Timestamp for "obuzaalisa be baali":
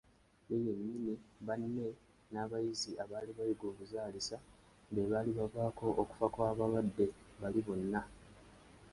3.71-5.31